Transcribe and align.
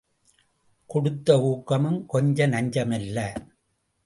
கொடுத்த 0.85 1.41
ஊக்கமும் 1.41 2.05
கொஞ்ச 2.05 2.47
நஞ்சமல்ல. 2.47 3.17